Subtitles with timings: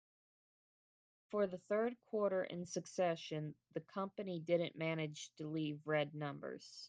[1.29, 6.65] For the third quarter in succession, the company didn't manage to leave red numbers.